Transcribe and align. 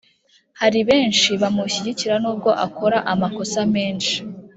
Haribenshi 0.59 1.29
bamushyigikira 1.41 2.15
nubwo 2.23 2.49
akora 2.65 2.97
amakosa 3.13 3.59
menshi 3.75 4.15